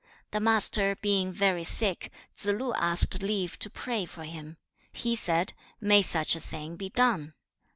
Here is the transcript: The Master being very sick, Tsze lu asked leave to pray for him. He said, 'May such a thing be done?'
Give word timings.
The 0.31 0.39
Master 0.39 0.97
being 0.99 1.31
very 1.31 1.63
sick, 1.63 2.11
Tsze 2.35 2.57
lu 2.57 2.73
asked 2.73 3.21
leave 3.21 3.59
to 3.59 3.69
pray 3.69 4.05
for 4.05 4.23
him. 4.23 4.57
He 4.91 5.15
said, 5.15 5.53
'May 5.79 6.01
such 6.01 6.35
a 6.35 6.39
thing 6.39 6.75
be 6.75 6.89
done?' 6.89 7.35